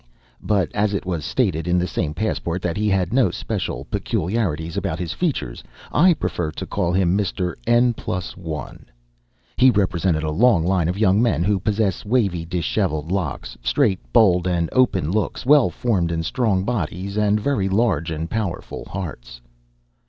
But 0.41 0.73
as 0.73 0.95
it 0.95 1.05
was 1.05 1.23
stated 1.23 1.67
in 1.67 1.77
the 1.77 1.85
same 1.85 2.15
passport 2.15 2.63
that 2.63 2.75
he 2.75 2.89
had 2.89 3.13
no 3.13 3.29
special 3.29 3.85
peculiarities 3.85 4.75
about 4.75 4.97
his 4.97 5.13
features, 5.13 5.63
I 5.91 6.15
prefer 6.15 6.49
to 6.53 6.65
call 6.65 6.91
him 6.91 7.15
Mr. 7.15 7.53
N+1. 7.67 8.79
He 9.57 9.69
represented 9.69 10.23
a 10.23 10.31
long 10.31 10.65
line 10.65 10.87
of 10.87 10.97
young 10.97 11.21
men 11.21 11.43
who 11.43 11.59
possess 11.59 12.03
wavy, 12.03 12.45
dishevelled 12.45 13.11
locks, 13.11 13.59
straight, 13.61 13.99
bold, 14.11 14.47
and 14.47 14.69
open 14.71 15.11
looks, 15.11 15.45
well 15.45 15.69
formed 15.69 16.11
and 16.11 16.25
strong 16.25 16.63
bodies, 16.65 17.15
and 17.15 17.39
very 17.39 17.69
large 17.69 18.09
and 18.09 18.27
powerful 18.27 18.85
hearts. 18.85 19.39